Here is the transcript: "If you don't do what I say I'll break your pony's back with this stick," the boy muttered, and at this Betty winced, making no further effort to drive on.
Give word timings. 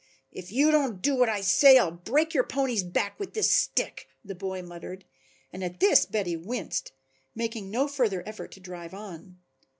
"If 0.31 0.51
you 0.51 0.71
don't 0.71 0.99
do 0.99 1.15
what 1.15 1.29
I 1.29 1.41
say 1.41 1.77
I'll 1.77 1.91
break 1.91 2.33
your 2.33 2.43
pony's 2.43 2.81
back 2.81 3.19
with 3.19 3.35
this 3.35 3.51
stick," 3.51 4.07
the 4.25 4.33
boy 4.33 4.63
muttered, 4.63 5.05
and 5.53 5.63
at 5.63 5.79
this 5.79 6.07
Betty 6.07 6.35
winced, 6.35 6.91
making 7.35 7.69
no 7.69 7.87
further 7.87 8.27
effort 8.27 8.51
to 8.53 8.59
drive 8.59 8.95
on. 8.95 9.37